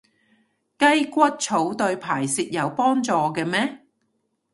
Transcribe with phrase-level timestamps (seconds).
[0.79, 3.83] 雞骨草對排泄有幫助嘅咩？